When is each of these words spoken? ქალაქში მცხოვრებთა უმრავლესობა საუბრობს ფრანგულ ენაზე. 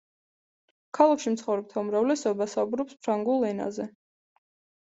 ქალაქში 0.99 1.33
მცხოვრებთა 1.33 1.83
უმრავლესობა 1.83 2.47
საუბრობს 2.55 2.99
ფრანგულ 3.05 3.47
ენაზე. 3.51 3.87